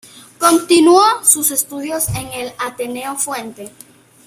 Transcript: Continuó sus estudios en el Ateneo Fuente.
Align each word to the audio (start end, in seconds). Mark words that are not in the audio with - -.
Continuó 0.39 0.99
sus 1.23 1.51
estudios 1.51 2.07
en 2.15 2.25
el 2.33 2.53
Ateneo 2.57 3.15
Fuente. 3.17 3.71